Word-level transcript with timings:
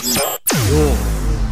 You're 0.00 0.96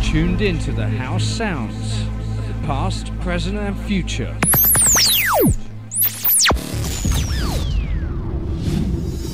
tuned 0.05 0.41
into 0.41 0.71
the 0.71 0.87
house 0.87 1.25
sounds 1.25 2.03
of 2.39 2.47
the 2.47 2.67
past, 2.67 3.11
present, 3.19 3.59
and 3.59 3.77
future. 3.81 4.37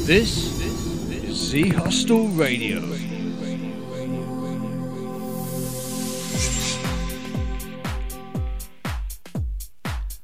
This 0.06 0.58
is 1.10 1.36
Z 1.36 1.68
Hostel 1.68 2.28
Radio. 2.28 2.80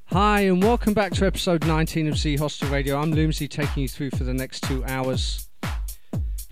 Hi, 0.06 0.40
and 0.40 0.62
welcome 0.62 0.94
back 0.94 1.12
to 1.12 1.26
episode 1.26 1.66
19 1.66 2.08
of 2.08 2.16
Z 2.16 2.36
Hostel 2.36 2.70
Radio. 2.70 2.98
I'm 2.98 3.12
Loomsy 3.12 3.48
taking 3.48 3.82
you 3.82 3.88
through 3.88 4.10
for 4.12 4.24
the 4.24 4.32
next 4.32 4.62
two 4.62 4.82
hours. 4.86 5.47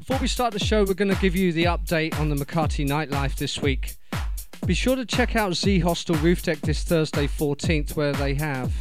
Before 0.06 0.22
we 0.22 0.28
start 0.28 0.52
the 0.52 0.60
show, 0.60 0.84
we're 0.84 0.94
going 0.94 1.12
to 1.12 1.20
give 1.20 1.34
you 1.34 1.52
the 1.52 1.64
update 1.64 2.16
on 2.20 2.28
the 2.28 2.36
Makati 2.36 2.86
nightlife 2.86 3.34
this 3.34 3.60
week. 3.60 3.96
Be 4.64 4.72
sure 4.72 4.94
to 4.94 5.04
check 5.04 5.34
out 5.34 5.54
Z 5.54 5.80
Hostel 5.80 6.14
Roof 6.18 6.44
Deck 6.44 6.60
this 6.60 6.84
Thursday 6.84 7.26
14th, 7.26 7.96
where 7.96 8.12
they 8.12 8.34
have 8.34 8.72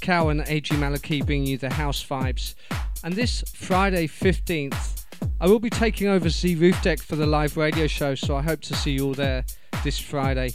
Cow 0.00 0.28
and 0.28 0.44
AG 0.46 0.72
Malaki 0.76 1.26
bringing 1.26 1.48
you 1.48 1.58
the 1.58 1.74
house 1.74 2.06
vibes. 2.06 2.54
And 3.02 3.14
this 3.14 3.42
Friday 3.52 4.06
15th, 4.06 5.04
I 5.40 5.48
will 5.48 5.58
be 5.58 5.68
taking 5.68 6.06
over 6.06 6.28
Z 6.28 6.54
Roof 6.54 6.80
Deck 6.80 7.00
for 7.00 7.16
the 7.16 7.26
live 7.26 7.56
radio 7.56 7.88
show, 7.88 8.14
so 8.14 8.36
I 8.36 8.42
hope 8.42 8.60
to 8.60 8.76
see 8.76 8.92
you 8.92 9.06
all 9.06 9.14
there 9.14 9.44
this 9.82 9.98
Friday. 9.98 10.54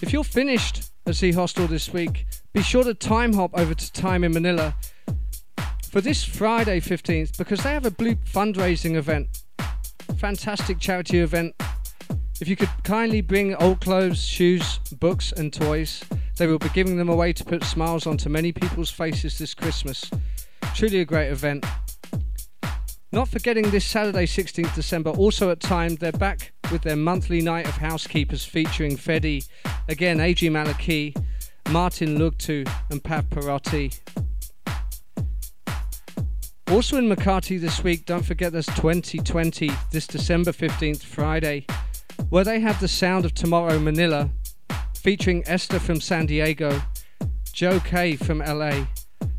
If 0.00 0.14
you're 0.14 0.24
finished 0.24 0.90
at 1.06 1.14
Z 1.14 1.32
Hostel 1.32 1.66
this 1.66 1.92
week, 1.92 2.24
be 2.54 2.62
sure 2.62 2.84
to 2.84 2.94
time 2.94 3.34
hop 3.34 3.50
over 3.52 3.74
to 3.74 3.92
Time 3.92 4.24
in 4.24 4.32
Manila 4.32 4.74
for 5.94 6.00
this 6.00 6.24
Friday 6.24 6.80
15th 6.80 7.38
because 7.38 7.62
they 7.62 7.70
have 7.70 7.86
a 7.86 7.90
blue 7.92 8.16
fundraising 8.16 8.96
event. 8.96 9.28
Fantastic 10.16 10.80
charity 10.80 11.20
event. 11.20 11.54
If 12.40 12.48
you 12.48 12.56
could 12.56 12.70
kindly 12.82 13.20
bring 13.20 13.54
old 13.54 13.80
clothes, 13.80 14.20
shoes, 14.20 14.80
books, 14.98 15.30
and 15.30 15.52
toys, 15.52 16.02
they 16.36 16.48
will 16.48 16.58
be 16.58 16.68
giving 16.70 16.96
them 16.96 17.08
away 17.08 17.32
to 17.34 17.44
put 17.44 17.62
smiles 17.62 18.08
onto 18.08 18.28
many 18.28 18.50
people's 18.50 18.90
faces 18.90 19.38
this 19.38 19.54
Christmas. 19.54 20.10
Truly 20.74 20.98
a 20.98 21.04
great 21.04 21.28
event. 21.28 21.64
Not 23.12 23.28
forgetting 23.28 23.70
this 23.70 23.84
Saturday, 23.84 24.26
16th 24.26 24.74
December, 24.74 25.10
also 25.10 25.52
at 25.52 25.60
time, 25.60 25.94
they're 25.94 26.10
back 26.10 26.54
with 26.72 26.82
their 26.82 26.96
monthly 26.96 27.40
night 27.40 27.68
of 27.68 27.76
housekeepers 27.76 28.44
featuring 28.44 28.96
Fedi, 28.96 29.46
again, 29.88 30.18
AG 30.18 30.44
Malaki, 30.50 31.16
Martin 31.70 32.18
Lugtu, 32.18 32.68
and 32.90 33.04
Pav 33.04 33.30
Perotti. 33.30 33.96
Also 36.70 36.96
in 36.96 37.08
Makati 37.08 37.60
this 37.60 37.84
week, 37.84 38.06
don't 38.06 38.24
forget 38.24 38.52
there's 38.52 38.66
2020, 38.66 39.70
this 39.90 40.06
December 40.06 40.50
15th, 40.50 41.02
Friday, 41.02 41.66
where 42.30 42.44
they 42.44 42.58
have 42.58 42.80
the 42.80 42.88
Sound 42.88 43.24
of 43.24 43.34
Tomorrow 43.34 43.78
Manila, 43.78 44.30
featuring 44.96 45.42
Esther 45.46 45.78
from 45.78 46.00
San 46.00 46.26
Diego, 46.26 46.80
Joe 47.52 47.80
K 47.80 48.16
from 48.16 48.38
LA, 48.38 48.86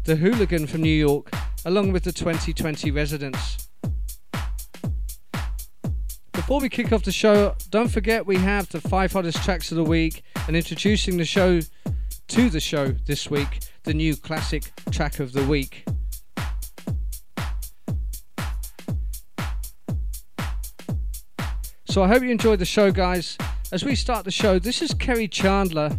The 0.03 0.15
Hooligan 0.15 0.67
from 0.67 0.81
New 0.81 0.89
York, 0.89 1.31
along 1.65 1.91
with 1.91 2.03
the 2.03 2.11
2020 2.11 2.91
residents. 2.91 3.67
Before 6.31 6.61
we 6.61 6.69
kick 6.69 6.93
off 6.93 7.03
the 7.03 7.11
show, 7.11 7.55
don't 7.71 7.89
forget 7.89 8.27
we 8.27 8.37
have 8.37 8.69
the 8.69 8.79
five 8.79 9.11
hottest 9.11 9.43
tracks 9.43 9.71
of 9.71 9.77
the 9.77 9.83
week 9.83 10.23
and 10.47 10.55
introducing 10.55 11.17
the 11.17 11.25
show 11.25 11.59
to 12.27 12.49
the 12.49 12.59
show 12.59 12.89
this 13.07 13.31
week, 13.31 13.63
the 13.83 13.95
new 13.95 14.15
classic 14.15 14.71
track 14.91 15.19
of 15.19 15.33
the 15.33 15.43
week. 15.43 15.85
So 21.95 22.03
I 22.03 22.09
hope 22.09 22.23
you 22.23 22.29
enjoyed 22.29 22.59
the 22.59 22.65
show, 22.65 22.91
guys. 22.91 23.37
As 23.71 23.85
we 23.85 23.95
start 23.95 24.25
the 24.25 24.29
show, 24.29 24.59
this 24.59 24.81
is 24.81 24.91
Kerri 24.91 25.31
Chandler. 25.31 25.97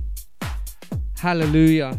Hallelujah. 1.16 1.98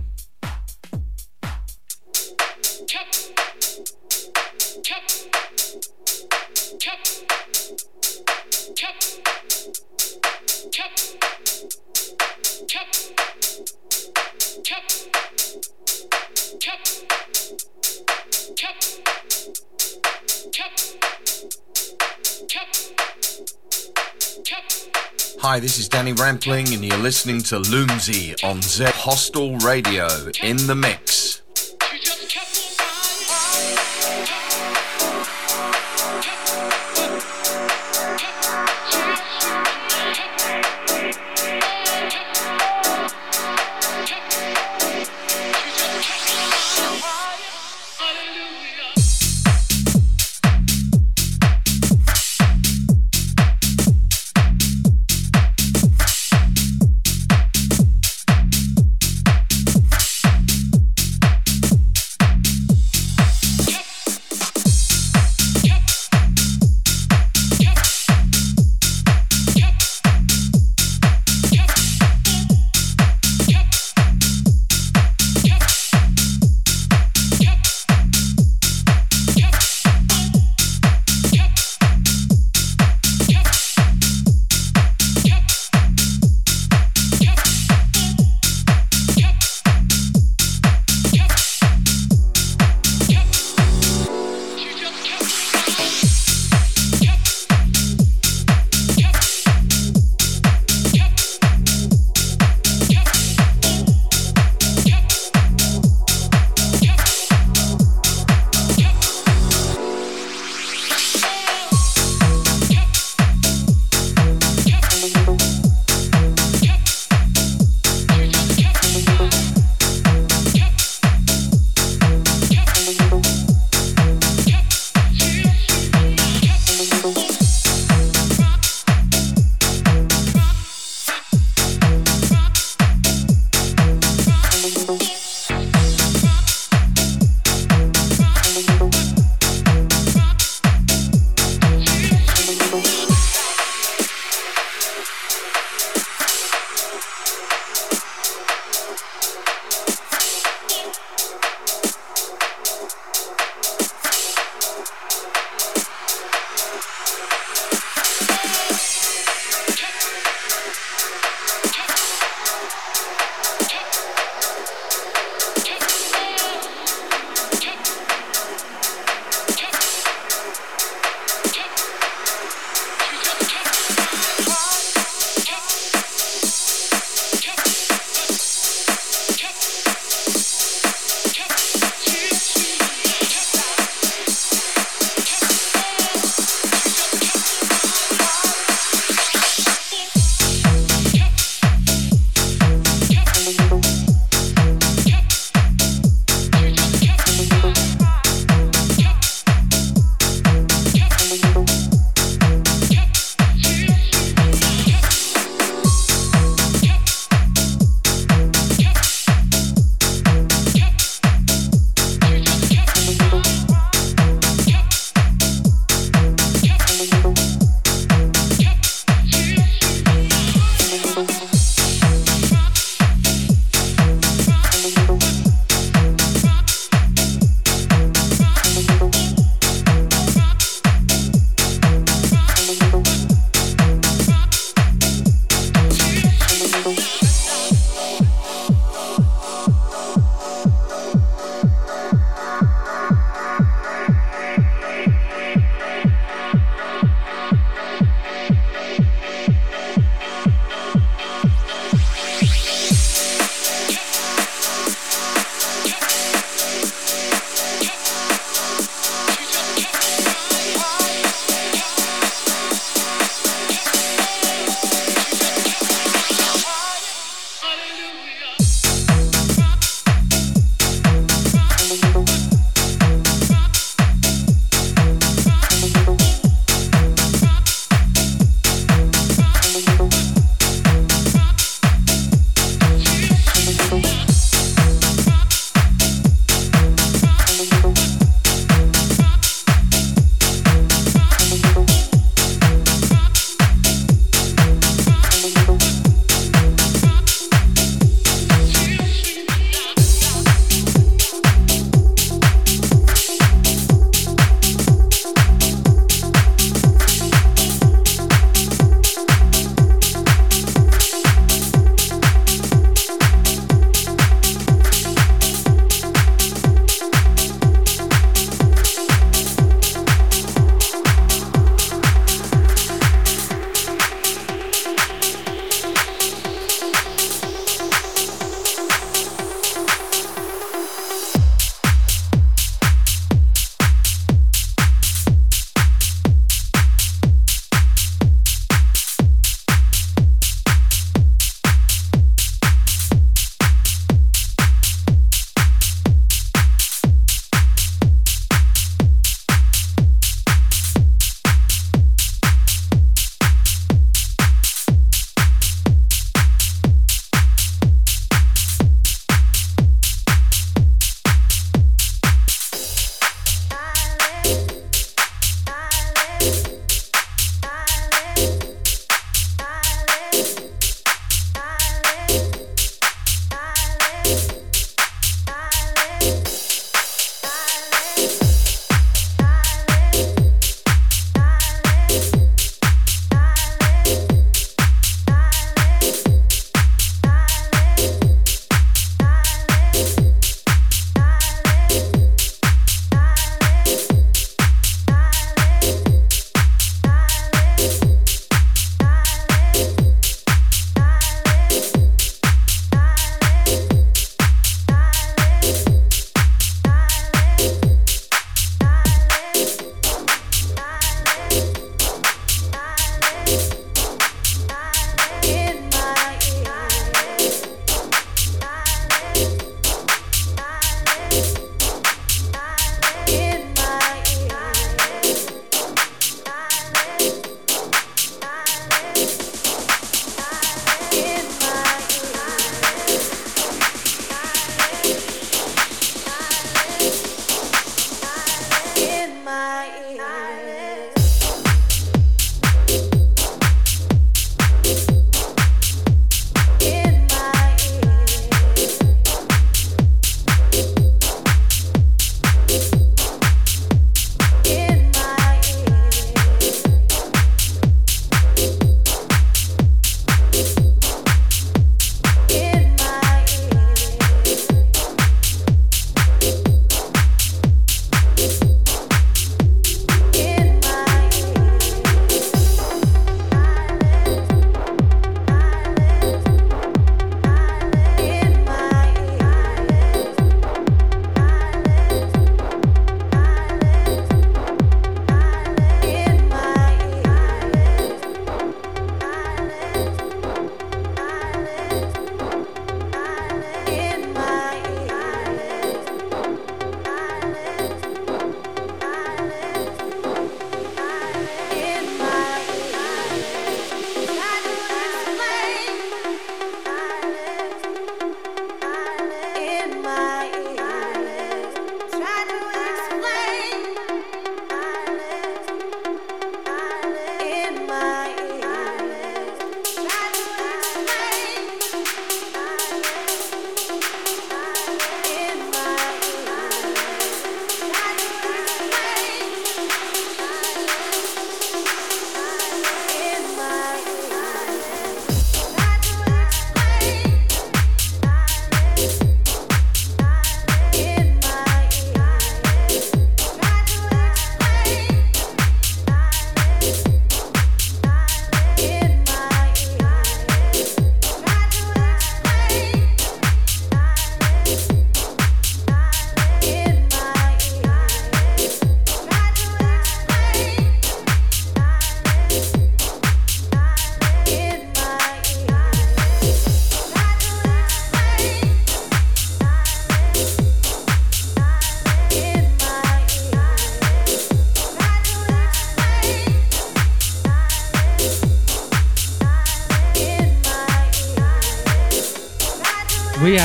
Hi, 25.41 25.59
this 25.59 25.77
is 25.77 25.89
Danny 25.89 26.13
Rampling, 26.13 26.73
and 26.73 26.83
you're 26.83 26.97
listening 26.97 27.41
to 27.43 27.59
Loomsy 27.59 28.33
on 28.43 28.61
Z 28.61 28.85
Hostel 28.85 29.57
Radio 29.57 30.07
in 30.41 30.55
the 30.67 30.75
mix. 30.75 31.41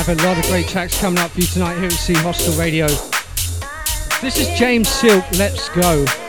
Have 0.05 0.19
a 0.19 0.27
lot 0.27 0.37
of 0.37 0.43
great 0.51 0.67
tracks 0.67 0.99
coming 0.99 1.17
up 1.19 1.31
for 1.31 1.39
you 1.39 1.47
tonight 1.47 1.75
here 1.75 1.85
at 1.85 1.93
Z 1.93 2.13
Hostel 2.15 2.53
Radio. 2.55 2.87
This 4.21 4.37
is 4.37 4.49
James 4.59 4.89
Silk, 4.89 5.23
Let's 5.37 5.69
Go. 5.69 6.22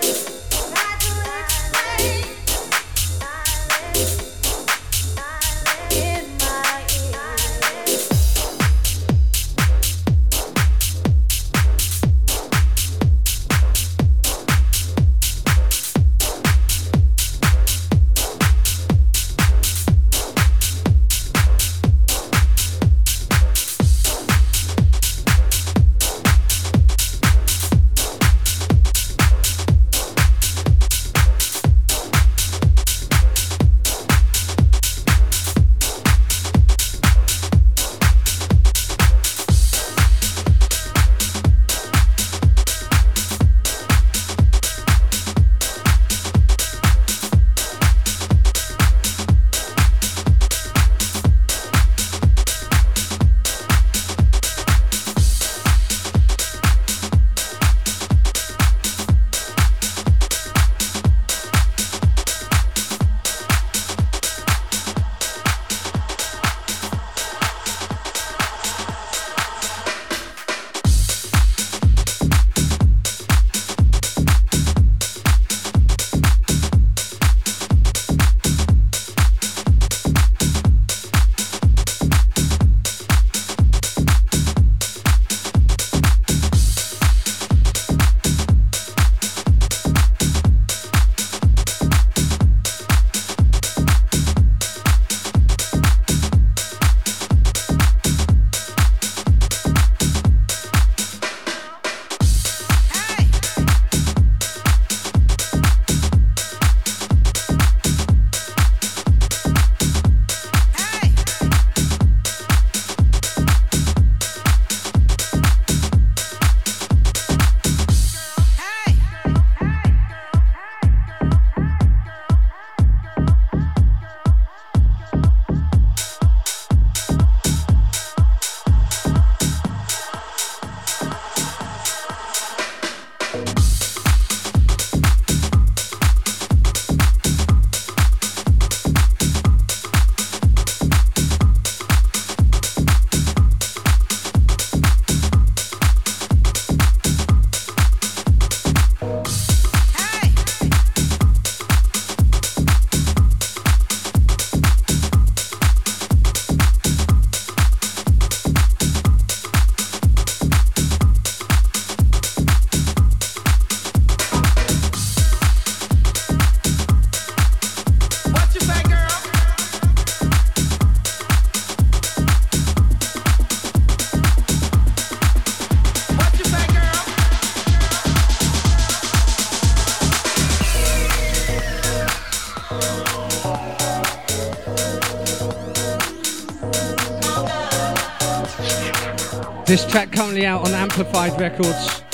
This 189.75 189.85
track 189.87 190.13
currently 190.13 190.47
out 190.47 190.65
on 190.65 190.73
Amplified 190.73 191.41
Records. 191.41 192.05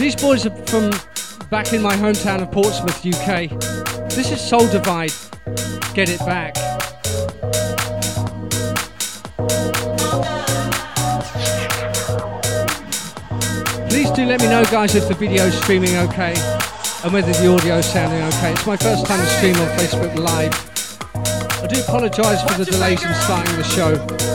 These 0.00 0.16
boys 0.16 0.44
are 0.46 0.56
from 0.66 0.90
back 1.48 1.72
in 1.72 1.80
my 1.80 1.94
hometown 1.94 2.42
of 2.42 2.50
Portsmouth, 2.50 3.06
UK. 3.06 3.50
This 4.10 4.32
is 4.32 4.40
Soul 4.40 4.66
Divide. 4.66 5.12
Get 5.94 6.08
it 6.08 6.18
back. 6.26 6.54
Please 13.88 14.10
do 14.10 14.24
let 14.24 14.40
me 14.40 14.48
know, 14.48 14.64
guys, 14.64 14.96
if 14.96 15.06
the 15.06 15.14
video 15.16 15.44
is 15.44 15.54
streaming 15.62 15.94
okay 15.98 16.34
and 17.04 17.12
whether 17.12 17.32
the 17.32 17.46
audio 17.46 17.76
is 17.76 17.86
sounding 17.86 18.22
okay. 18.22 18.54
It's 18.54 18.66
my 18.66 18.76
first 18.76 19.06
time 19.06 19.20
to 19.20 19.26
stream 19.26 19.54
on 19.54 19.68
Facebook 19.78 20.18
Live. 20.18 20.52
I 21.62 21.68
do 21.68 21.80
apologise 21.80 22.42
for 22.42 22.58
the 22.58 22.64
delays 22.64 23.04
in 23.04 23.14
starting 23.14 23.54
the 23.54 23.62
show. 23.62 24.31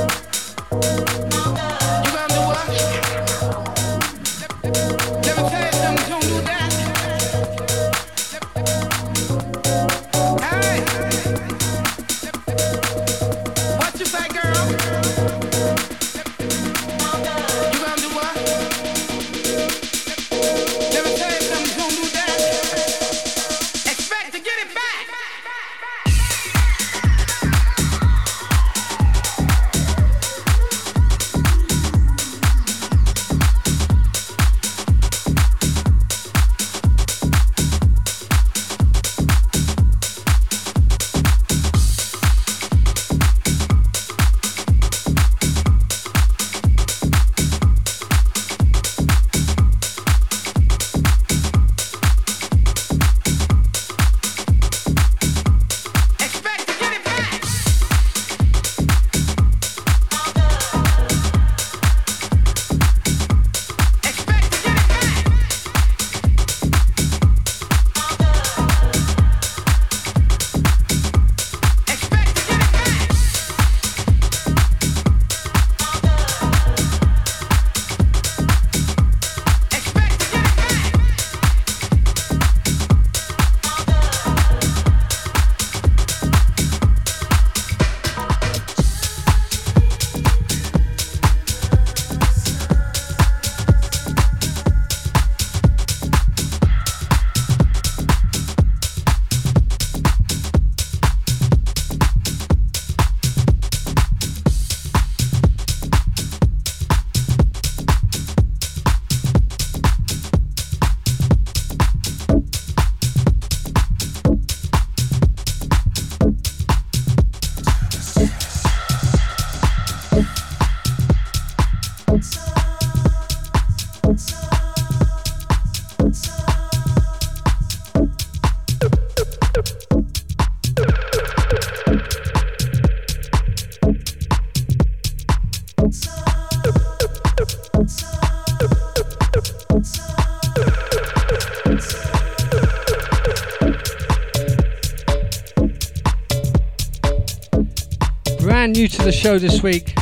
New 148.77 148.87
to 148.87 149.03
the 149.03 149.11
show 149.11 149.39
this 149.39 149.63
week, 149.63 149.95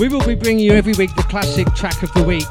we 0.00 0.08
will 0.08 0.26
be 0.26 0.34
bringing 0.34 0.64
you 0.64 0.72
every 0.72 0.92
week 0.94 1.14
the 1.14 1.22
classic 1.22 1.72
track 1.74 2.02
of 2.02 2.12
the 2.14 2.22
week. 2.24 2.48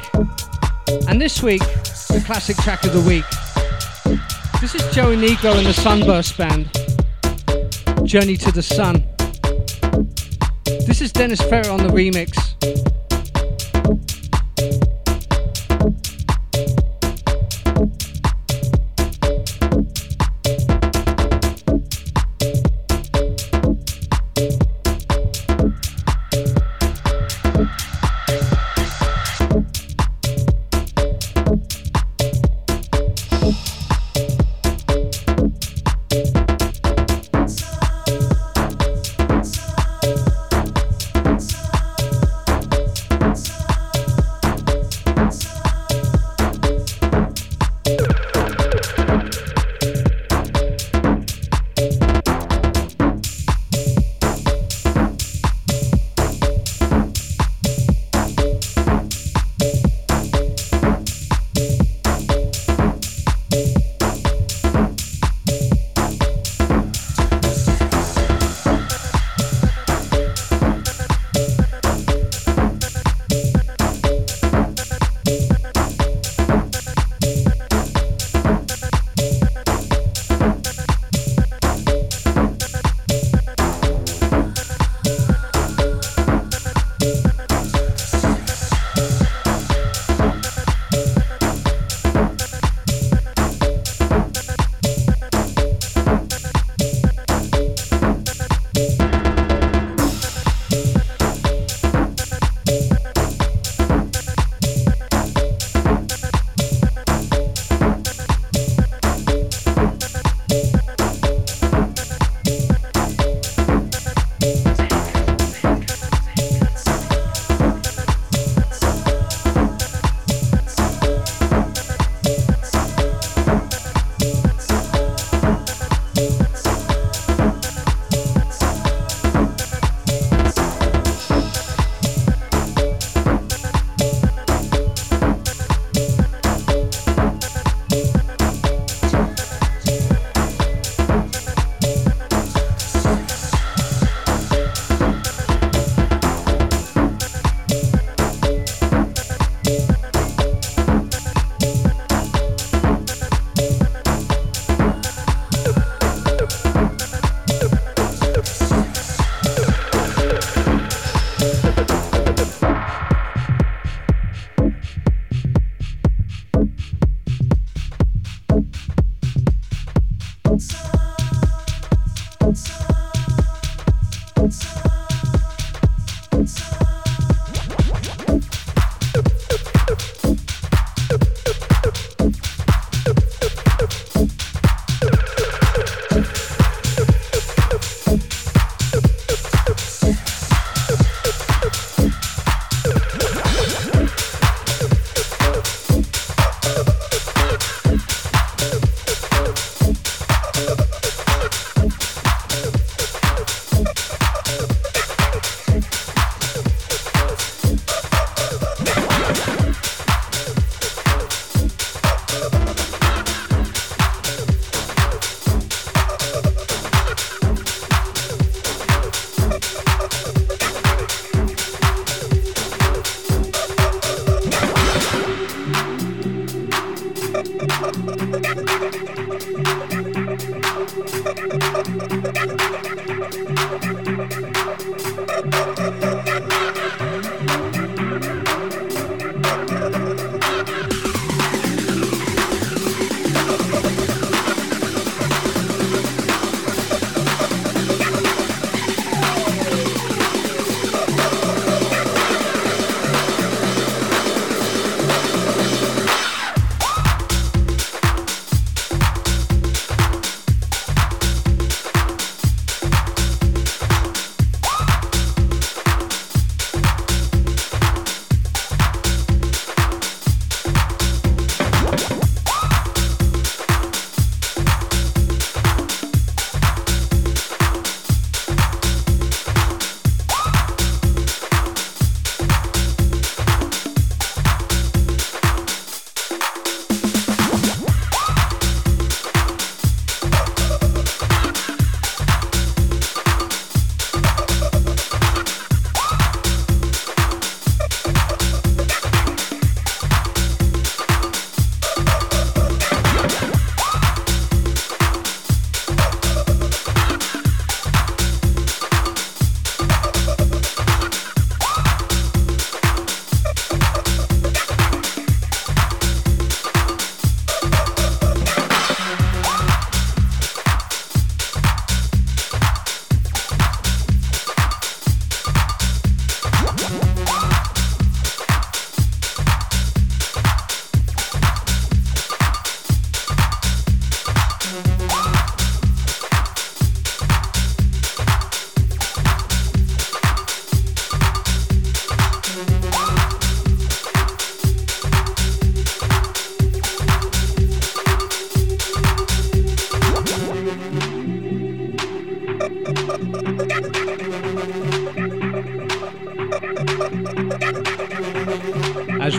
And 1.09 1.19
this 1.19 1.43
week, 1.43 1.59
the 1.59 2.23
classic 2.25 2.55
track 2.57 2.85
of 2.85 2.93
the 2.93 3.01
week. 3.01 3.25
This 4.61 4.73
is 4.75 4.95
Joey 4.95 5.17
Negro 5.17 5.57
and 5.57 5.67
the 5.67 5.73
Sunburst 5.73 6.37
Band. 6.37 6.69
Journey 8.07 8.37
to 8.37 8.51
the 8.53 8.63
Sun. 8.63 9.03
This 10.87 11.01
is 11.01 11.11
Dennis 11.11 11.41
Ferrer 11.41 11.69
on 11.69 11.83
the 11.83 11.89
remix. 11.89 12.50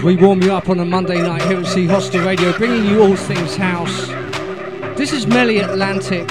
We 0.02 0.16
warm 0.16 0.42
you 0.42 0.52
up 0.52 0.68
on 0.68 0.80
a 0.80 0.84
Monday 0.84 1.22
night 1.22 1.42
here 1.42 1.58
at 1.58 1.66
Z 1.66 1.86
Hostel 1.86 2.26
Radio, 2.26 2.52
bringing 2.58 2.86
you 2.86 3.02
all 3.02 3.14
things 3.14 3.54
house. 3.54 4.08
This 4.98 5.12
is 5.12 5.28
Melly 5.28 5.58
Atlantic. 5.58 6.28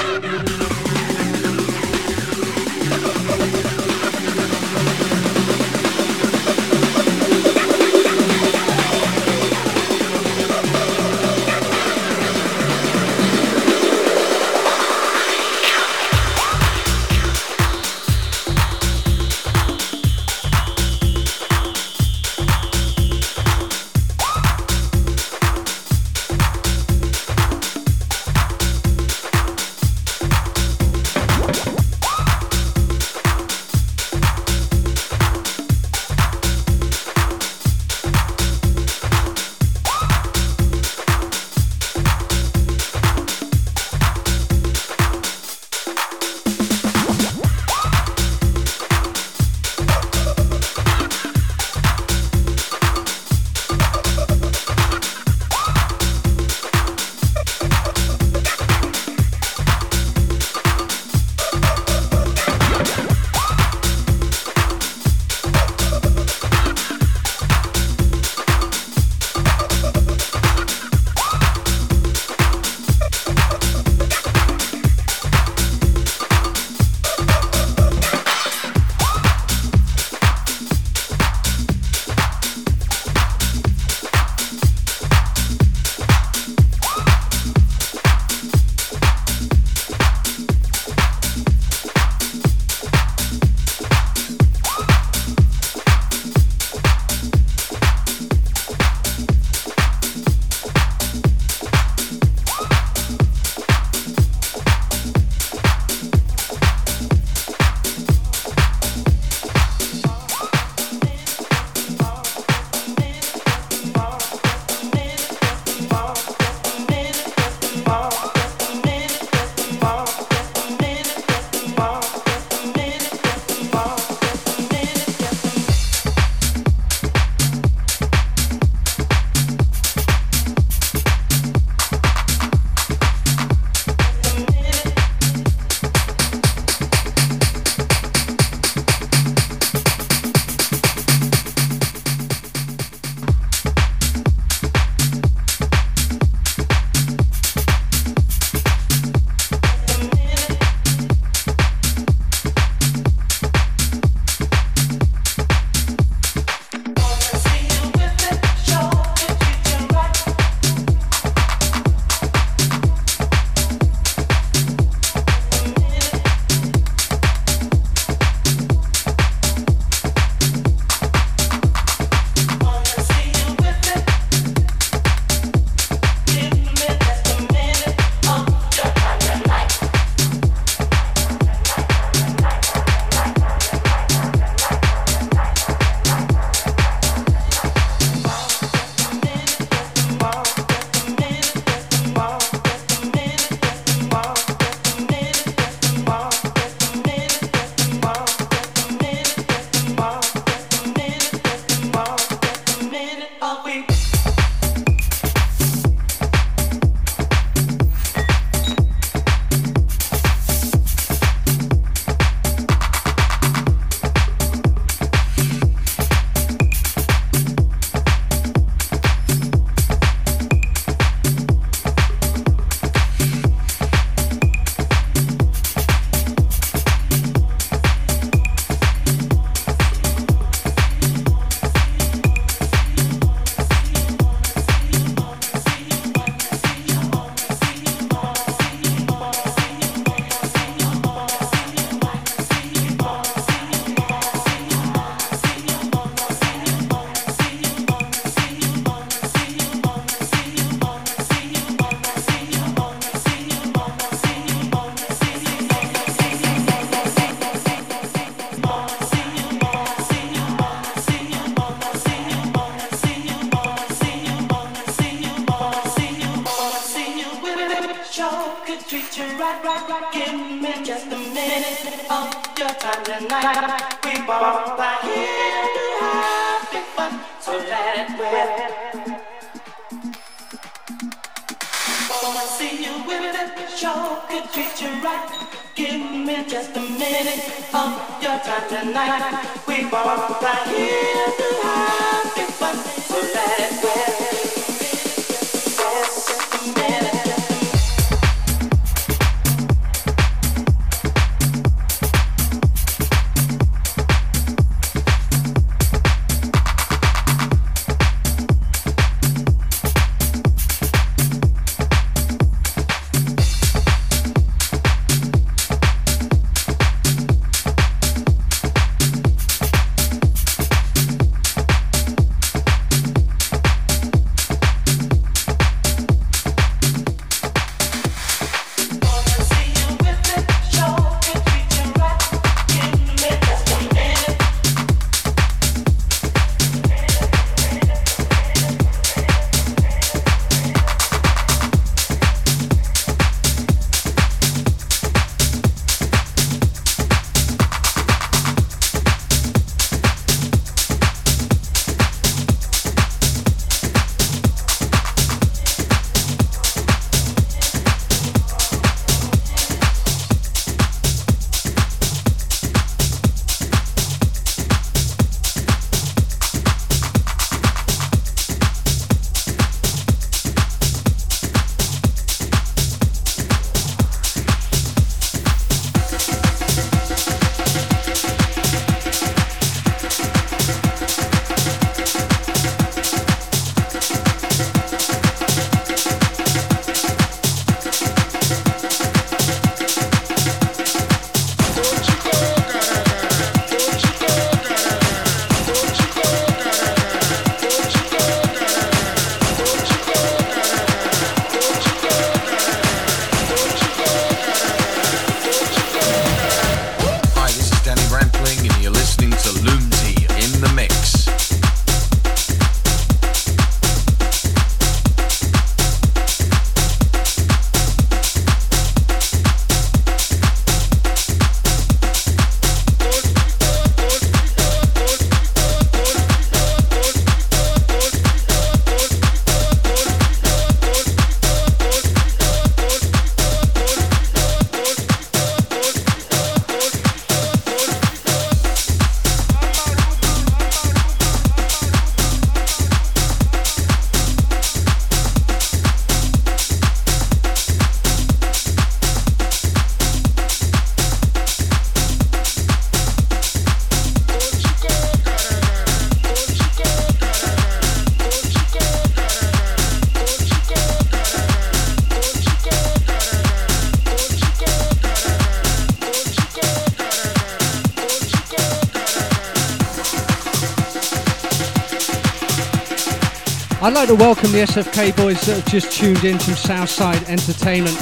I'd 473.91 473.95
like 473.95 474.07
to 474.07 474.15
welcome 474.15 474.53
the 474.53 474.59
SFK 474.59 475.13
boys 475.17 475.41
that 475.41 475.57
have 475.57 475.65
just 475.65 475.91
tuned 475.91 476.23
in 476.23 476.39
from 476.39 476.53
Southside 476.53 477.21
Entertainment. 477.27 477.97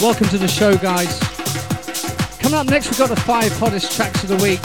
Welcome 0.00 0.26
to 0.30 0.36
the 0.36 0.48
show, 0.48 0.76
guys. 0.76 1.20
Coming 2.40 2.58
up 2.58 2.66
next, 2.66 2.90
we've 2.90 2.98
got 2.98 3.10
the 3.10 3.20
five 3.20 3.56
hottest 3.56 3.94
tracks 3.94 4.24
of 4.24 4.30
the 4.30 4.36
week. 4.38 4.60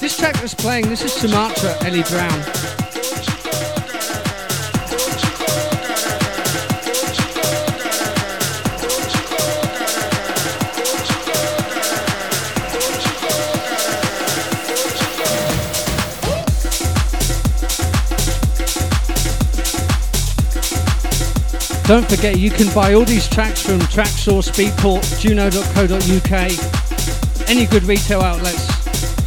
This 0.00 0.18
track 0.18 0.34
that's 0.34 0.52
playing, 0.52 0.88
this 0.88 1.04
is 1.04 1.12
Sumatra, 1.12 1.76
Ellie 1.86 2.02
Brown. 2.10 2.59
Don't 21.90 22.08
forget 22.08 22.38
you 22.38 22.52
can 22.52 22.72
buy 22.72 22.94
all 22.94 23.04
these 23.04 23.28
tracks 23.28 23.66
from 23.66 23.80
Traxsource, 23.80 24.48
Beatport, 24.52 25.18
Juno.co.uk, 25.18 27.50
any 27.50 27.66
good 27.66 27.82
retail 27.82 28.20
outlets 28.20 28.62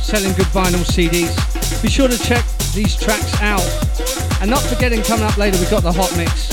selling 0.01 0.31
good 0.31 0.45
vinyl 0.45 0.85
CDs. 0.85 1.83
Be 1.83 1.89
sure 1.89 2.07
to 2.07 2.17
check 2.17 2.45
these 2.73 2.95
tracks 2.95 3.33
out. 3.41 3.59
And 4.41 4.49
not 4.49 4.61
forgetting 4.61 5.01
coming 5.01 5.25
up 5.25 5.35
later 5.35 5.59
we've 5.59 5.69
got 5.69 5.83
the 5.83 5.91
hot 5.91 6.15
mix. 6.15 6.52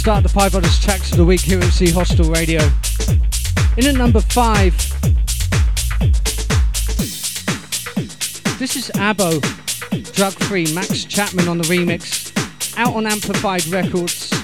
Start 0.00 0.22
the 0.22 0.30
five 0.30 0.52
hottest 0.52 0.82
tracks 0.82 1.12
of 1.12 1.18
the 1.18 1.24
week 1.26 1.42
here 1.42 1.58
at 1.58 1.64
Z 1.64 1.90
Hostel 1.90 2.30
Radio. 2.30 2.62
In 3.76 3.86
at 3.86 3.96
number 3.96 4.22
five, 4.22 4.74
this 8.58 8.76
is 8.76 8.90
Abo, 8.94 9.42
Drug 10.14 10.32
Free, 10.32 10.72
Max 10.72 11.04
Chapman 11.04 11.48
on 11.48 11.58
the 11.58 11.64
remix, 11.64 12.32
out 12.78 12.94
on 12.94 13.06
Amplified 13.06 13.66
Records. 13.66 14.39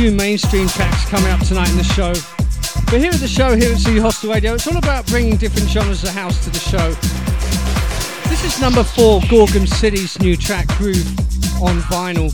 Few 0.00 0.12
mainstream 0.12 0.66
tracks 0.66 1.04
coming 1.10 1.30
up 1.30 1.40
tonight 1.40 1.68
in 1.68 1.76
the 1.76 1.84
show. 1.84 2.14
But 2.90 3.00
here 3.00 3.12
at 3.12 3.20
the 3.20 3.28
show, 3.28 3.54
here 3.54 3.70
at 3.70 3.76
Z 3.76 3.98
Hostel 3.98 4.32
Radio, 4.32 4.54
it's 4.54 4.66
all 4.66 4.78
about 4.78 5.06
bringing 5.08 5.36
different 5.36 5.68
genres 5.68 6.02
of 6.04 6.08
house 6.08 6.42
to 6.44 6.48
the 6.48 6.58
show. 6.58 6.92
This 8.30 8.42
is 8.42 8.58
number 8.62 8.82
four, 8.82 9.20
Gorgon 9.28 9.66
City's 9.66 10.18
new 10.18 10.38
track, 10.38 10.68
Groove, 10.78 11.06
on 11.60 11.80
vinyl. 11.82 12.32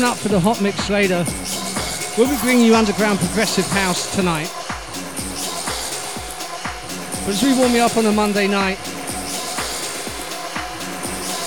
Coming 0.00 0.12
up 0.12 0.18
for 0.18 0.28
the 0.28 0.40
hot 0.40 0.62
mix 0.62 0.88
later, 0.88 1.26
we'll 2.16 2.26
be 2.26 2.40
bringing 2.40 2.64
you 2.64 2.74
underground 2.74 3.18
progressive 3.18 3.66
house 3.66 4.16
tonight. 4.16 4.50
But 7.26 7.34
as 7.34 7.42
we 7.42 7.52
warm 7.58 7.74
you 7.74 7.82
up 7.82 7.98
on 7.98 8.06
a 8.06 8.12
Monday 8.12 8.48
night, 8.48 8.78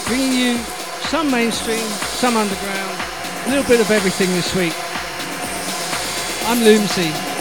bringing 0.05 0.33
you 0.33 0.57
some 1.09 1.31
mainstream, 1.31 1.81
some 2.21 2.37
underground, 2.37 3.01
a 3.47 3.49
little 3.49 3.67
bit 3.67 3.81
of 3.81 3.89
everything 3.89 4.29
this 4.33 4.53
week. 4.53 4.75
I'm 6.47 6.63
Loomsy. 6.63 7.32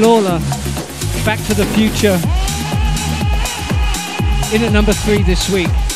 Lawler, 0.00 0.38
Back 1.24 1.44
to 1.46 1.54
the 1.54 1.66
Future, 1.74 2.14
in 4.54 4.62
at 4.62 4.72
number 4.72 4.92
three 4.92 5.22
this 5.22 5.50
week. 5.50 5.87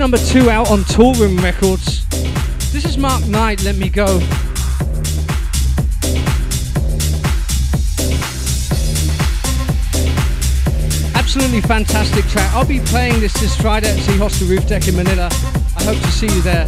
Number 0.00 0.16
two 0.16 0.48
out 0.48 0.70
on 0.70 0.78
Toolroom 0.84 1.42
Records. 1.42 2.06
This 2.72 2.86
is 2.86 2.96
Mark 2.96 3.22
Knight, 3.26 3.62
Let 3.64 3.76
Me 3.76 3.90
Go. 3.90 4.18
Absolutely 11.14 11.60
fantastic 11.60 12.24
track. 12.28 12.50
I'll 12.54 12.64
be 12.64 12.80
playing 12.80 13.20
this 13.20 13.34
this 13.34 13.54
Friday 13.60 13.90
at 13.90 13.98
Z 13.98 14.16
Hostel 14.16 14.48
Roof 14.48 14.66
Deck 14.66 14.88
in 14.88 14.96
Manila. 14.96 15.28
I 15.76 15.84
hope 15.84 15.98
to 15.98 16.10
see 16.10 16.28
you 16.34 16.40
there. 16.40 16.66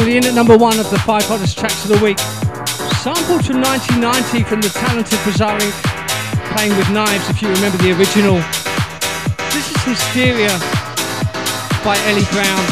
Finally, 0.00 0.16
in 0.16 0.24
at 0.24 0.32
number 0.32 0.56
one 0.56 0.80
of 0.80 0.88
the 0.88 0.98
five 1.00 1.22
hottest 1.26 1.58
tracks 1.58 1.84
of 1.84 1.90
the 1.92 2.02
week, 2.02 2.18
sampled 3.04 3.44
from 3.44 3.60
1990 3.60 4.48
from 4.48 4.62
the 4.62 4.70
talented 4.70 5.20
Bizarre 5.28 5.60
playing 6.56 6.72
with 6.80 6.88
knives, 6.88 7.28
if 7.28 7.42
you 7.42 7.52
remember 7.52 7.76
the 7.84 7.92
original. 7.92 8.40
This 9.52 9.68
is 9.68 9.76
Hysteria 9.84 10.56
by 11.84 12.00
Ellie 12.08 12.24
Brown. 12.32 12.64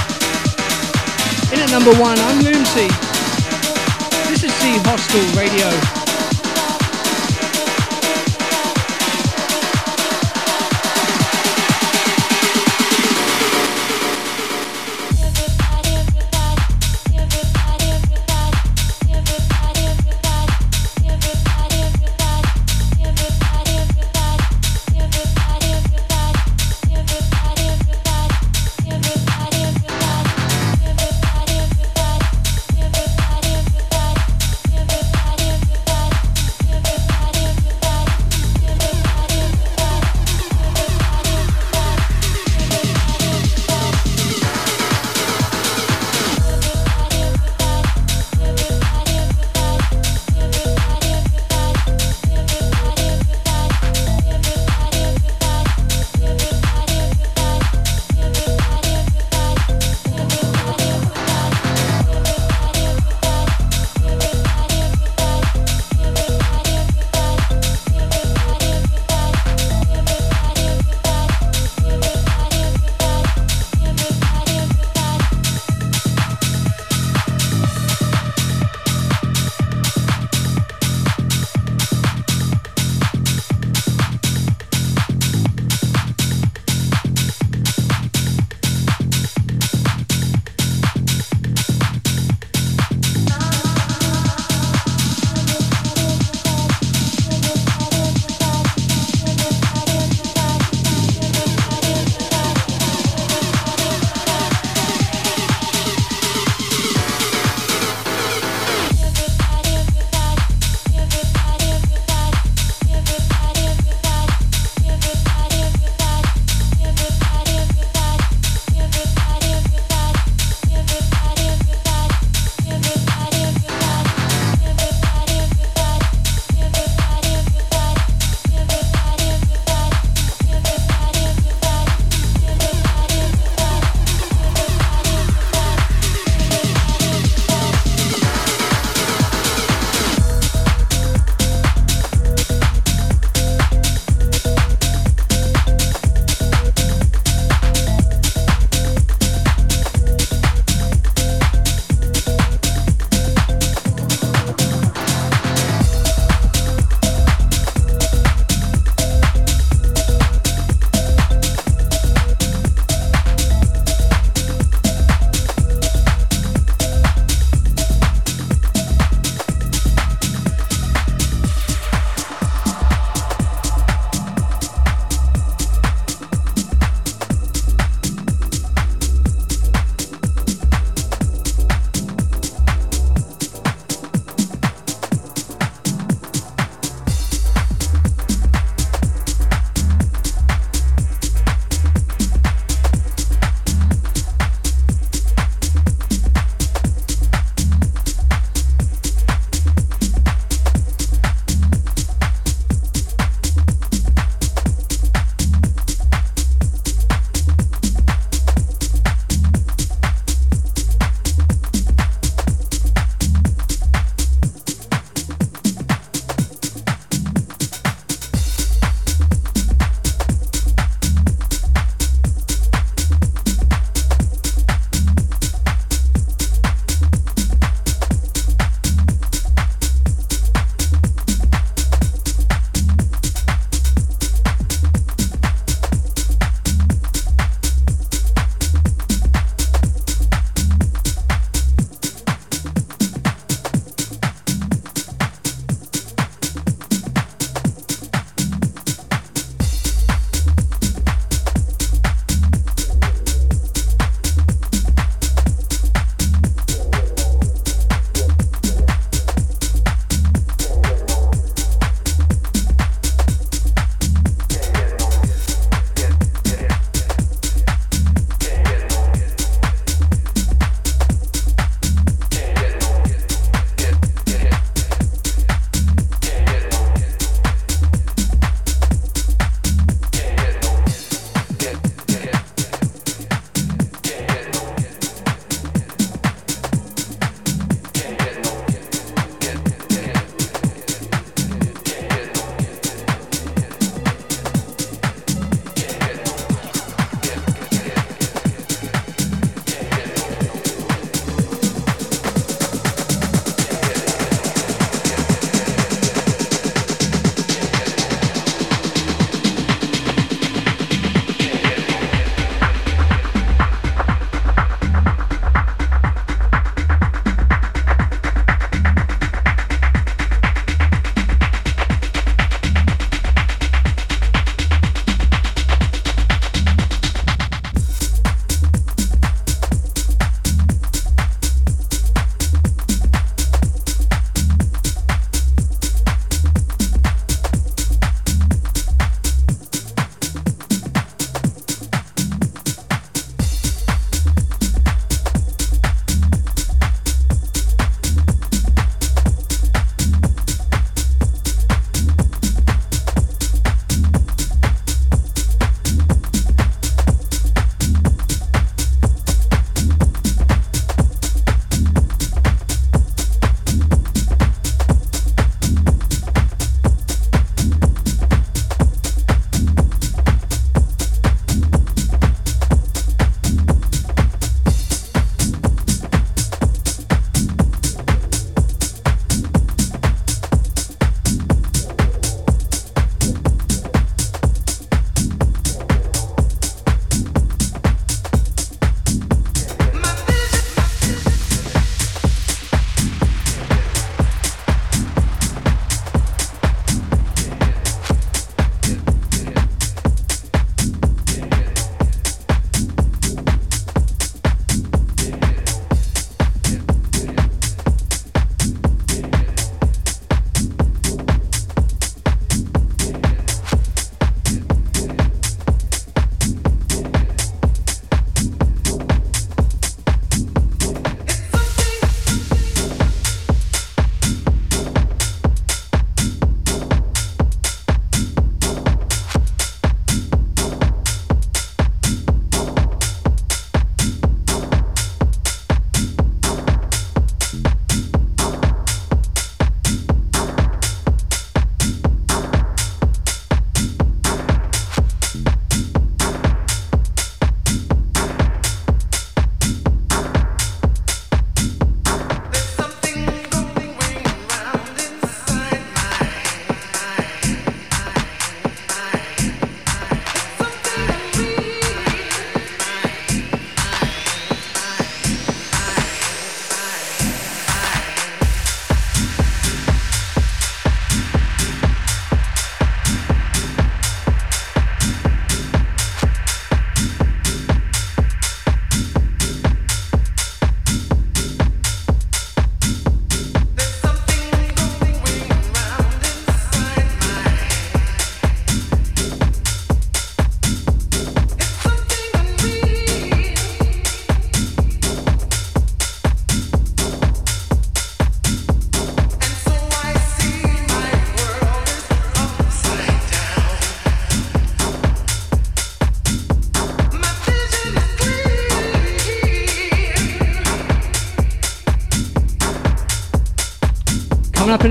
In 1.53 1.61
at 1.61 1.69
number 1.69 1.93
one, 2.01 2.17
I'm 2.17 2.41
Loomsy. 2.41 2.89
This 4.33 4.49
is 4.49 4.53
Z 4.65 4.81
Hostel 4.89 5.21
Radio. 5.37 5.98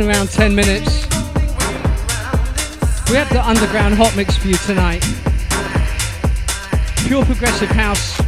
In 0.01 0.07
around 0.07 0.29
10 0.29 0.53
minutes. 0.53 1.05
We 3.09 3.15
have 3.15 3.29
the 3.29 3.41
underground 3.43 3.95
hot 3.95 4.15
mix 4.15 4.37
for 4.37 4.47
you 4.47 4.55
tonight. 4.57 5.01
Pure 7.07 7.25
progressive 7.25 7.69
house 7.69 8.26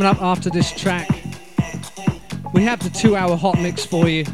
Coming 0.00 0.16
up 0.16 0.22
after 0.22 0.48
this 0.48 0.72
track, 0.72 1.10
we 2.54 2.62
have 2.64 2.82
the 2.82 2.88
two 2.88 3.16
hour 3.16 3.36
hot 3.36 3.60
mix 3.60 3.84
for 3.84 4.08
you. 4.08 4.24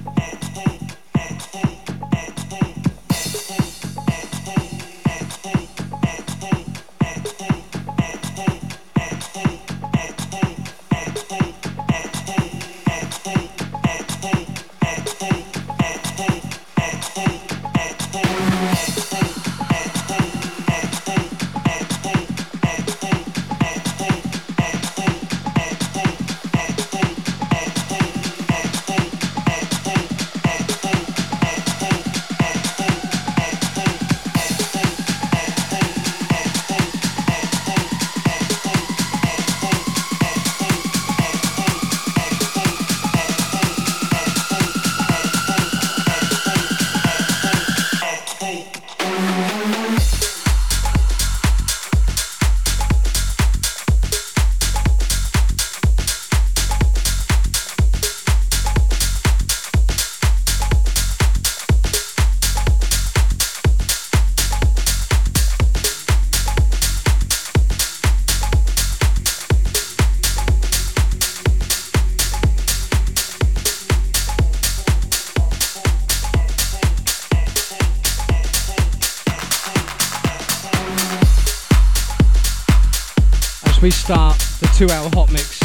Two 84.87 84.93
hour 84.93 85.09
hot 85.15 85.33
mix. 85.33 85.59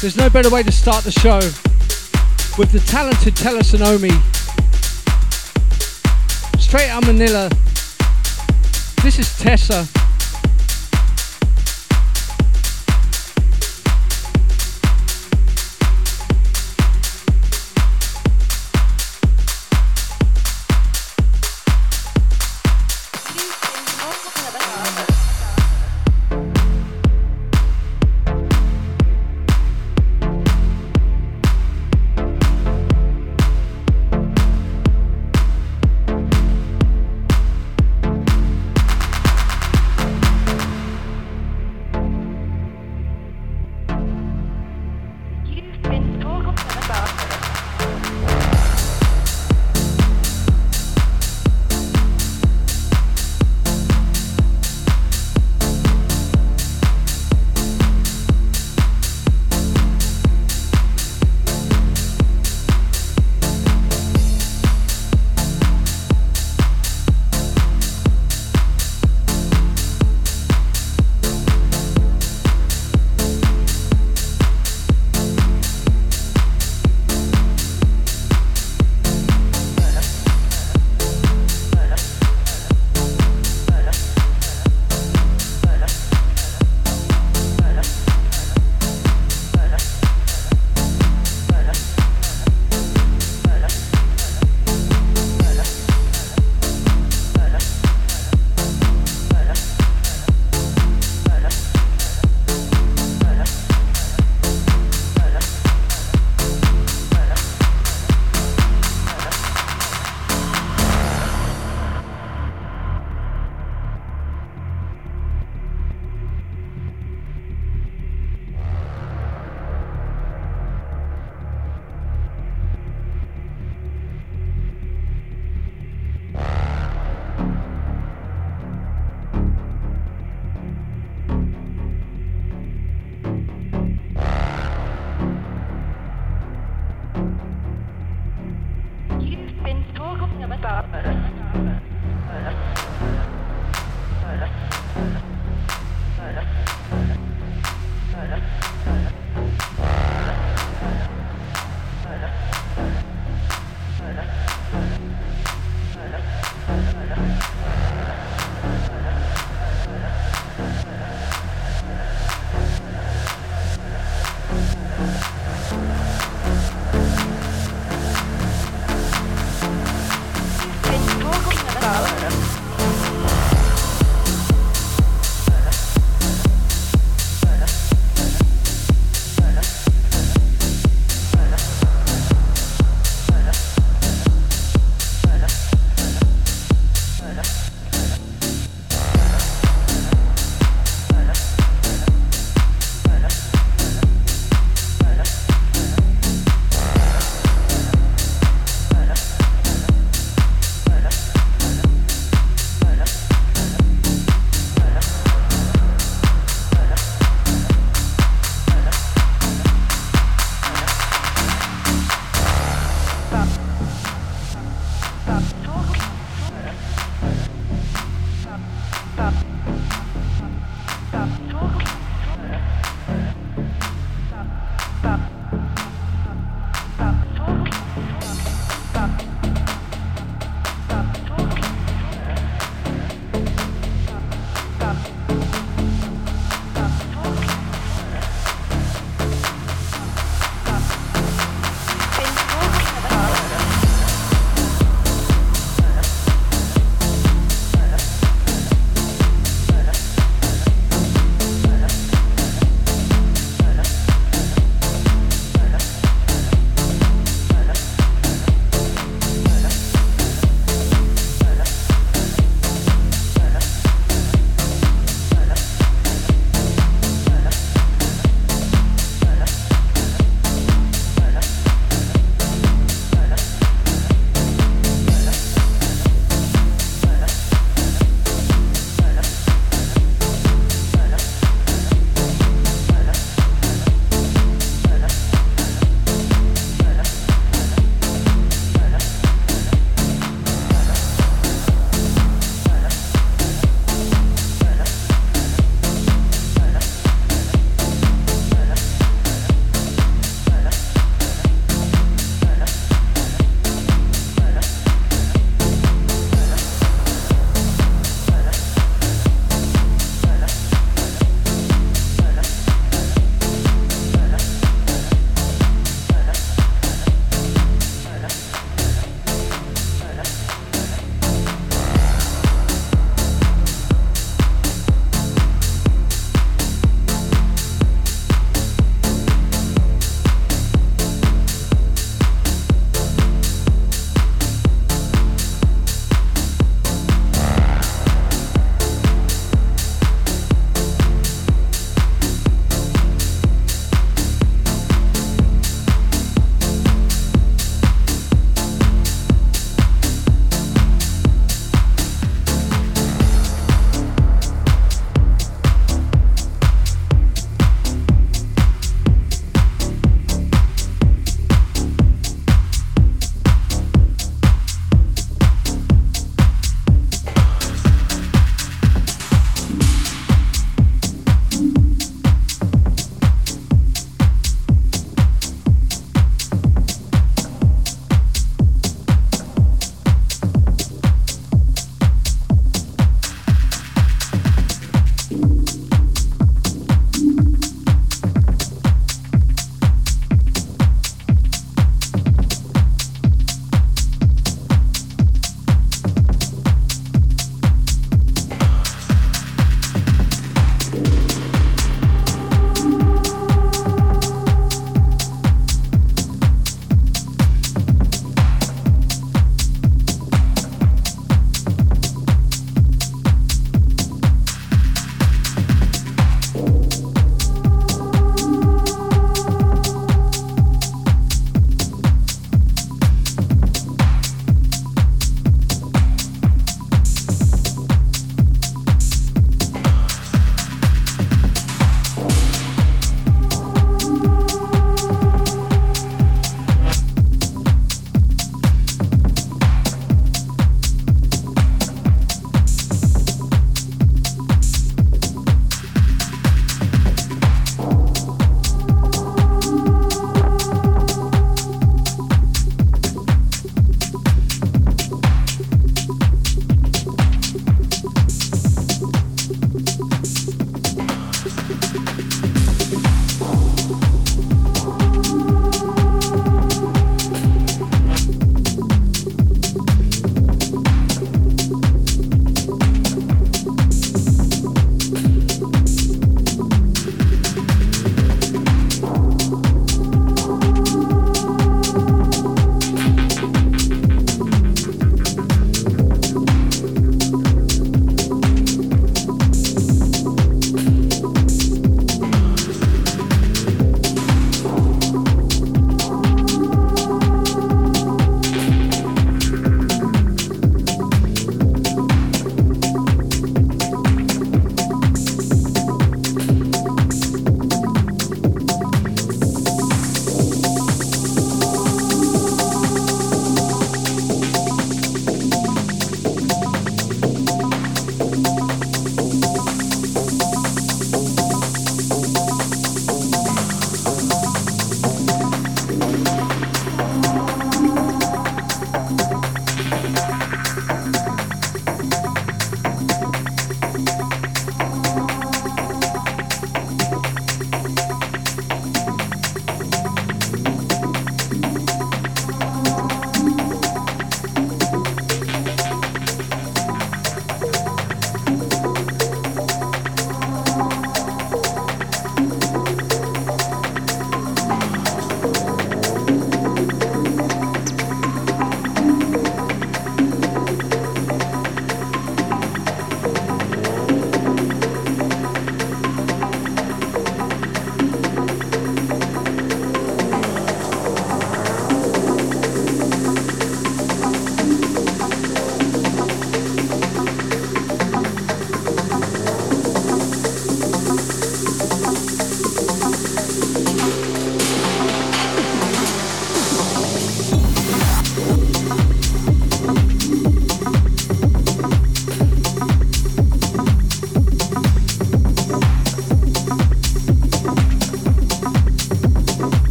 There's 0.00 0.16
no 0.16 0.28
better 0.28 0.50
way 0.50 0.62
to 0.62 0.72
start 0.72 1.04
the 1.04 1.10
show 1.10 1.38
with 2.58 2.72
the 2.72 2.80
talented 2.80 3.36
Tella 3.36 3.60
Sonomi. 3.60 4.12
Straight 6.60 6.88
out 6.90 7.06
Manila. 7.06 7.48
This 9.02 9.18
is 9.18 9.38
Tessa. 9.38 9.97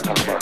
Limit, 0.00 0.41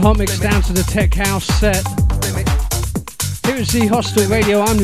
the 0.00 0.06
hot 0.06 0.18
mix 0.18 0.38
down 0.38 0.62
to 0.62 0.72
the 0.72 0.82
tech 0.82 1.12
house 1.14 1.44
set. 1.44 1.84
Here 3.46 3.56
is 3.56 3.70
Z 3.70 3.86
Hostel 3.86 4.26
Radio, 4.28 4.60
I'm 4.60 4.78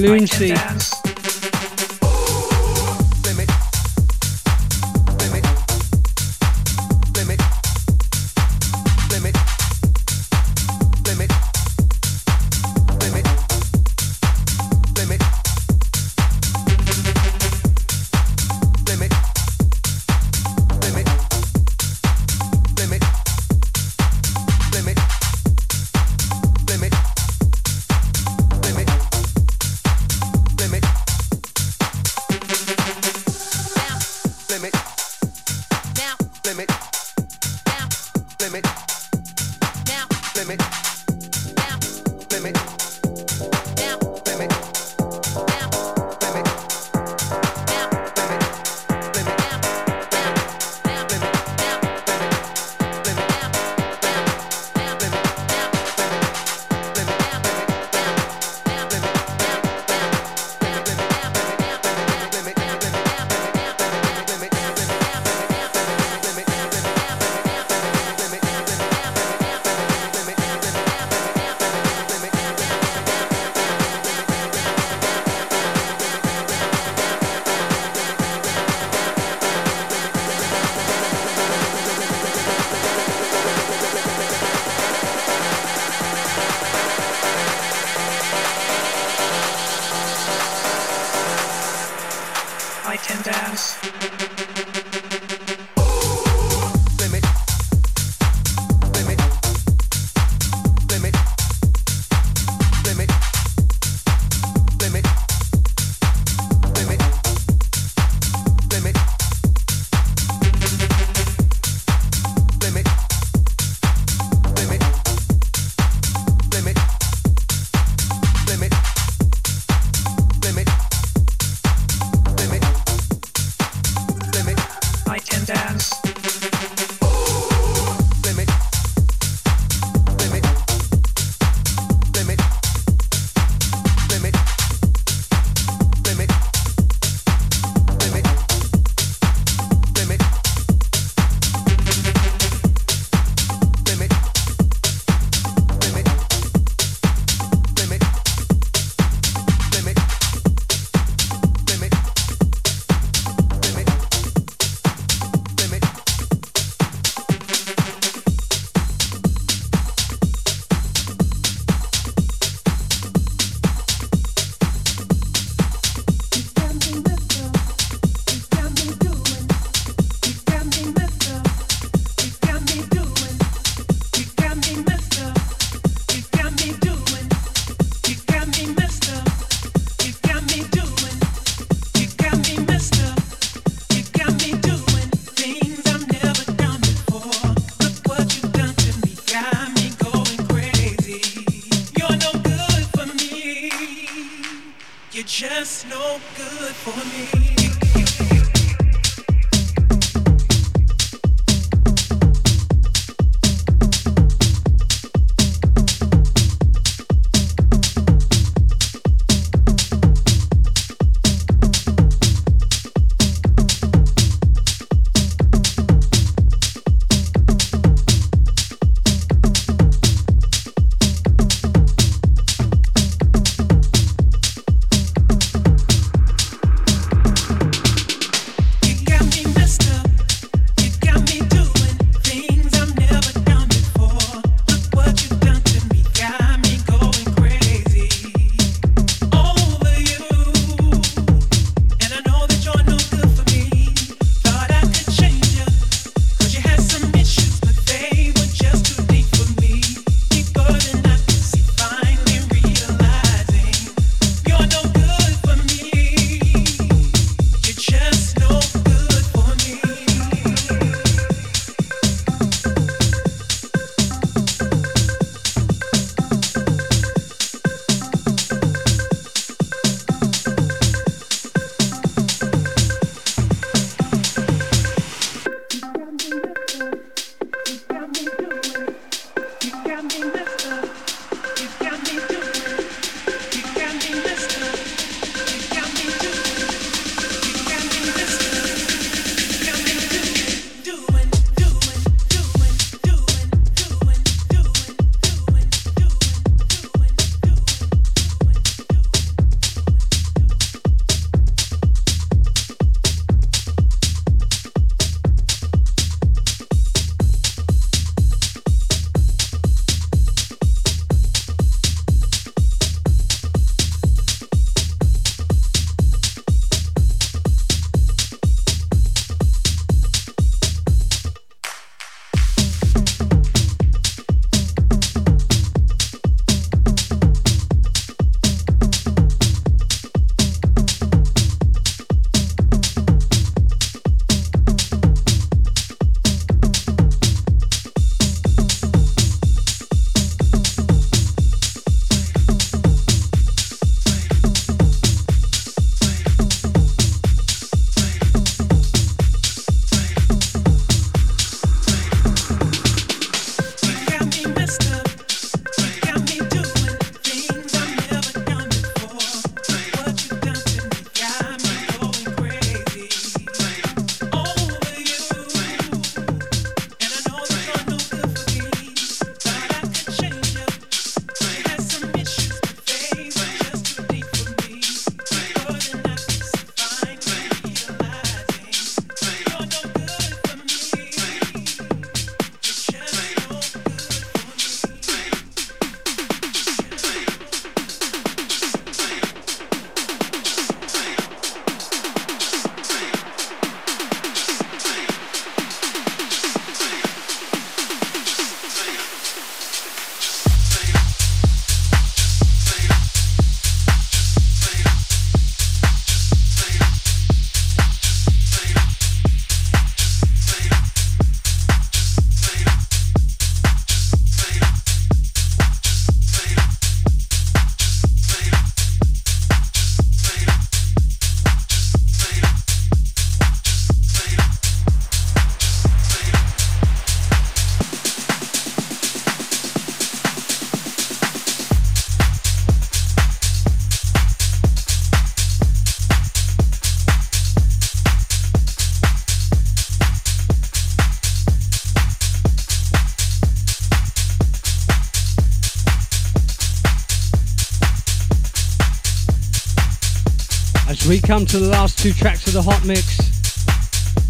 Loonsy. 450.86 451.08
we 451.08 451.20
come 451.20 451.46
to 451.46 451.58
the 451.58 451.68
last 451.68 451.98
two 451.98 452.12
tracks 452.12 452.46
of 452.46 452.52
the 452.52 452.62
hot 452.62 452.84
mix. 452.84 453.16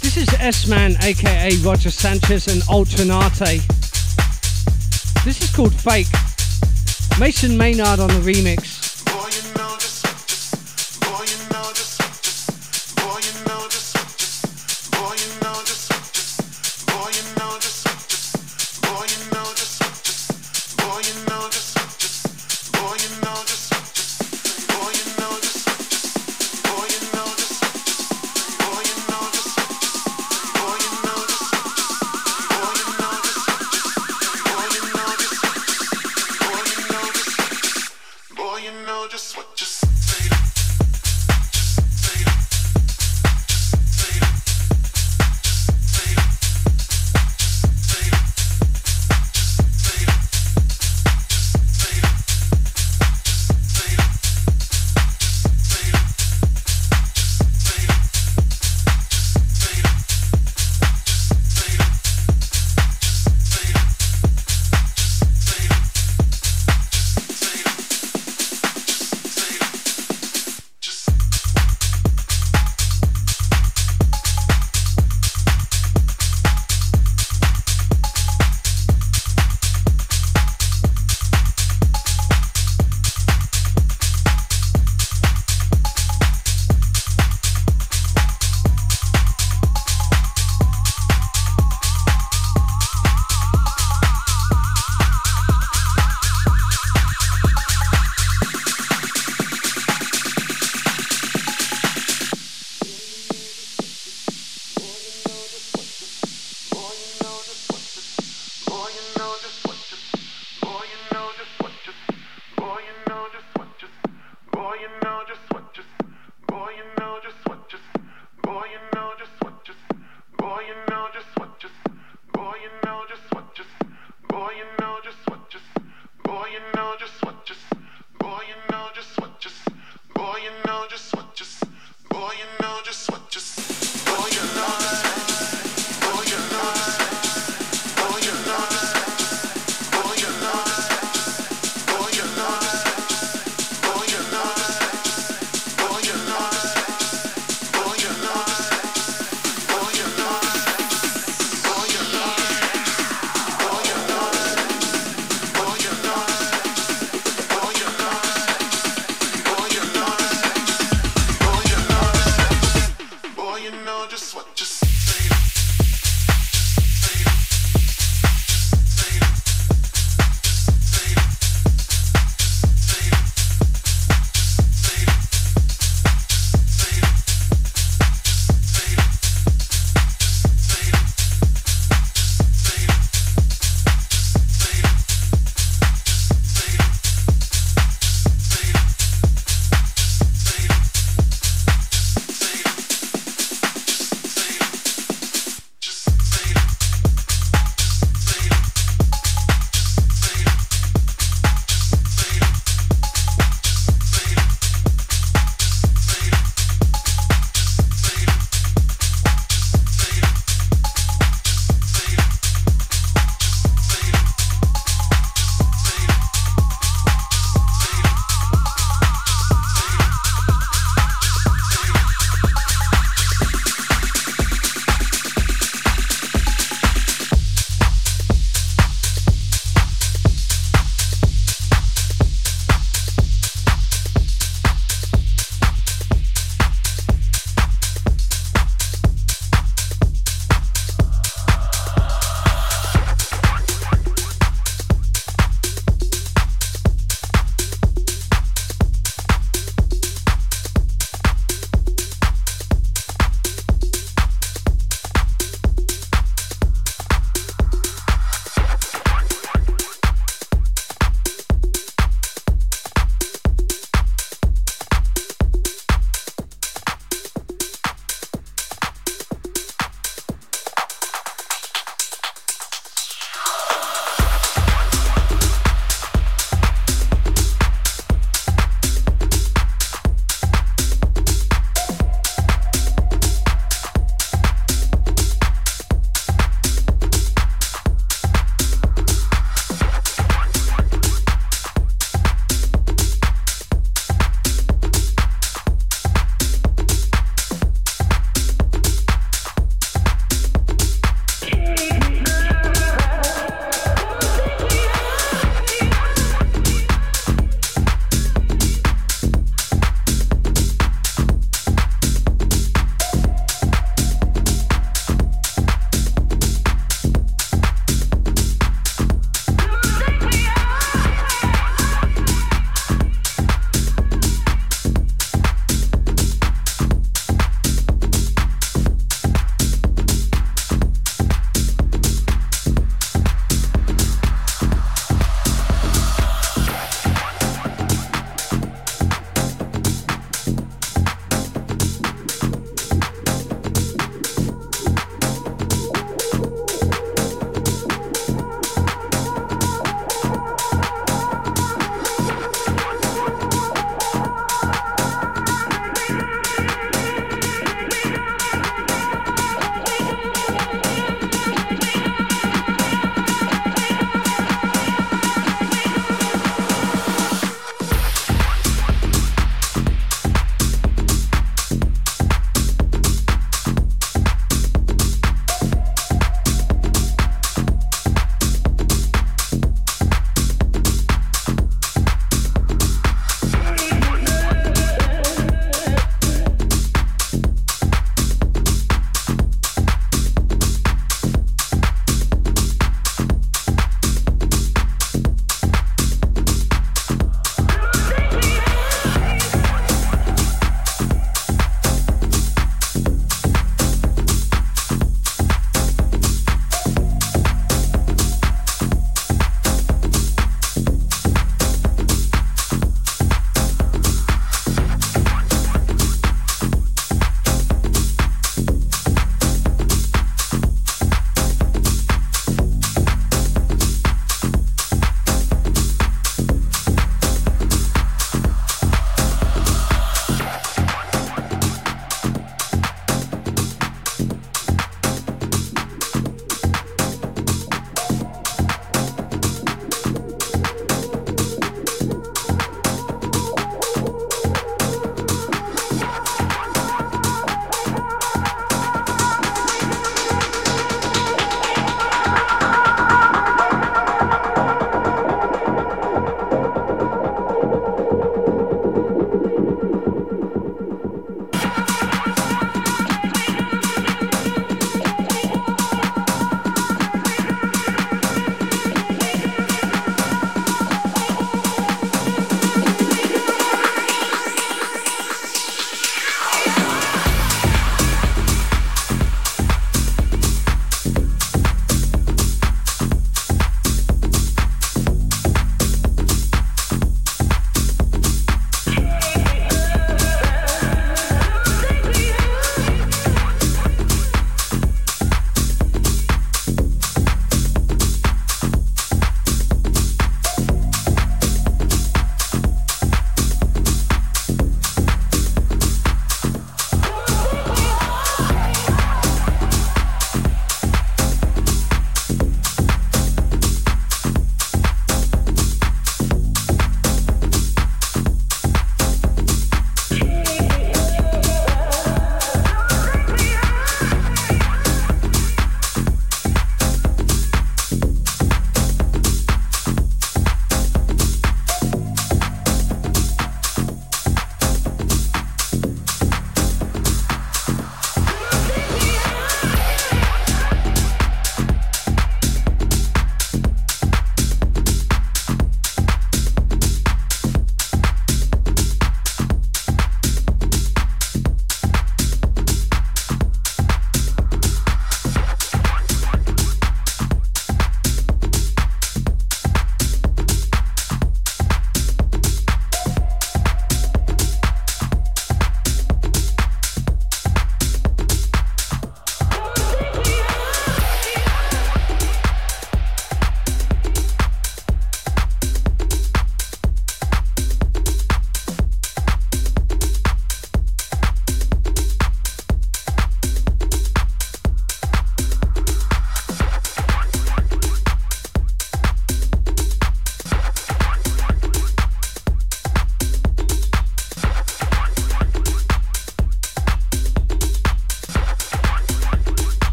This 0.00 0.16
is 0.16 0.28
S-Man, 0.40 0.96
aka 1.02 1.56
Roger 1.58 1.90
Sanchez 1.90 2.46
and 2.48 2.62
Alternate. 2.68 3.62
This 5.24 5.42
is 5.42 5.54
called 5.54 5.74
Fake. 5.74 6.06
Mason 7.18 7.56
Maynard 7.56 8.00
on 8.00 8.08
the 8.08 8.20
remix. 8.20 8.85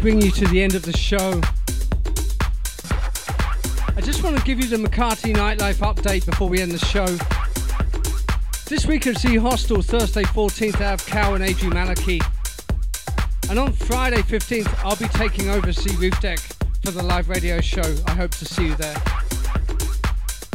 Bring 0.00 0.22
you 0.22 0.30
to 0.30 0.46
the 0.46 0.62
end 0.62 0.76
of 0.76 0.82
the 0.82 0.96
show. 0.96 1.40
I 3.96 4.00
just 4.00 4.22
want 4.22 4.38
to 4.38 4.44
give 4.44 4.60
you 4.60 4.68
the 4.68 4.76
Makati 4.76 5.34
Nightlife 5.34 5.78
update 5.78 6.24
before 6.24 6.48
we 6.48 6.60
end 6.60 6.70
the 6.70 6.78
show. 6.78 7.04
This 8.66 8.86
week 8.86 9.08
at 9.08 9.18
Z 9.18 9.36
Hostel, 9.38 9.82
Thursday 9.82 10.22
14th, 10.22 10.76
I 10.76 10.84
have 10.84 11.04
Cow 11.04 11.34
and 11.34 11.42
Adrian 11.42 11.74
Malaki. 11.74 12.22
And 13.50 13.58
on 13.58 13.72
Friday 13.72 14.22
15th, 14.22 14.72
I'll 14.84 14.94
be 14.94 15.08
taking 15.08 15.50
over 15.50 15.72
Sea 15.72 15.96
Roof 15.96 16.20
Deck 16.20 16.38
for 16.84 16.92
the 16.92 17.02
live 17.02 17.28
radio 17.28 17.60
show. 17.60 17.96
I 18.06 18.12
hope 18.12 18.30
to 18.30 18.44
see 18.44 18.68
you 18.68 18.76
there. 18.76 18.96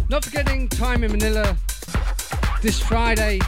Not 0.08 0.24
forgetting 0.24 0.70
Time 0.70 1.04
in 1.04 1.12
Manila 1.12 1.58
this 2.62 2.80
Friday, 2.80 3.40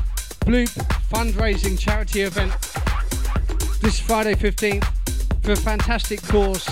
Bloop 0.41 0.69
fundraising 1.09 1.79
charity 1.79 2.23
event 2.23 2.51
this 3.81 3.97
Friday 3.97 4.35
15th 4.35 4.94
for 5.45 5.51
a 5.51 5.55
fantastic 5.55 6.23
cause. 6.23 6.67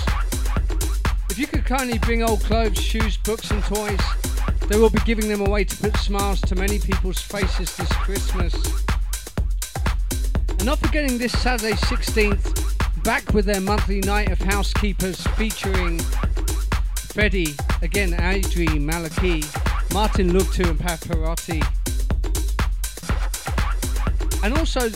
If 1.30 1.38
you 1.38 1.46
could 1.46 1.64
kindly 1.64 1.98
bring 1.98 2.24
old 2.24 2.40
clothes, 2.40 2.76
shoes, 2.76 3.16
books, 3.18 3.52
and 3.52 3.62
toys, 3.62 4.00
they 4.68 4.76
will 4.76 4.90
be 4.90 4.98
giving 5.04 5.28
them 5.28 5.42
away 5.42 5.62
to 5.62 5.76
put 5.76 5.96
smiles 5.98 6.40
to 6.40 6.56
many 6.56 6.80
people's 6.80 7.20
faces 7.20 7.76
this 7.76 7.88
Christmas. 7.92 8.52
And 10.48 10.64
not 10.64 10.80
forgetting 10.80 11.18
this 11.18 11.30
Saturday 11.40 11.74
16th, 11.74 13.04
back 13.04 13.32
with 13.32 13.44
their 13.44 13.60
monthly 13.60 14.00
night 14.00 14.32
of 14.32 14.40
housekeepers 14.40 15.24
featuring 15.36 16.00
Freddy, 16.96 17.54
again 17.80 18.10
Adri 18.10 18.66
Malaki, 18.66 19.44
Martin 19.94 20.32
Lugtu 20.32 20.68
and 20.68 20.78
Paparotti. 20.80 21.62
And 24.42 24.58
also 24.58 24.88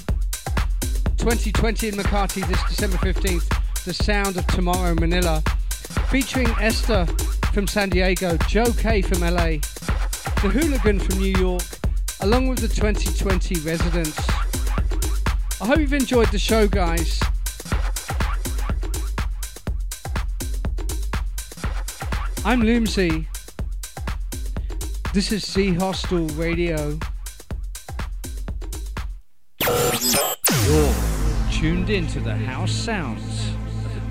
2020 1.18 1.88
in 1.88 1.94
Makati 1.94 2.44
this 2.48 2.62
December 2.64 2.96
15th, 2.96 3.57
The 3.88 3.94
Sound 3.94 4.36
of 4.36 4.46
Tomorrow 4.48 4.96
Manila, 4.96 5.42
featuring 6.10 6.46
Esther 6.60 7.06
from 7.54 7.66
San 7.66 7.88
Diego, 7.88 8.36
Joe 8.46 8.70
K 8.76 9.00
from 9.00 9.20
LA, 9.20 9.60
The 10.42 10.50
Hooligan 10.52 11.00
from 11.00 11.18
New 11.18 11.34
York, 11.38 11.62
along 12.20 12.48
with 12.48 12.58
the 12.58 12.68
2020 12.68 13.60
residents. 13.60 14.28
I 15.62 15.66
hope 15.66 15.78
you've 15.78 15.94
enjoyed 15.94 16.28
the 16.28 16.38
show, 16.38 16.68
guys. 16.68 17.18
I'm 22.44 22.60
Loomsy. 22.60 23.26
This 25.14 25.32
is 25.32 25.50
Z 25.50 25.72
Hostel 25.76 26.26
Radio. 26.36 26.98
You're 29.62 30.94
tuned 31.50 31.88
into 31.88 32.20
the 32.20 32.34
house 32.34 32.70
sounds 32.70 33.27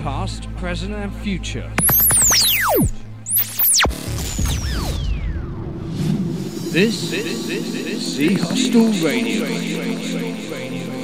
past, 0.08 0.48
present, 0.56 0.94
and 0.94 1.14
future. 1.16 1.70
This 6.72 7.12
is 7.12 8.14
Z 8.16 8.36
Hostel 8.36 8.86
Radio. 9.06 10.97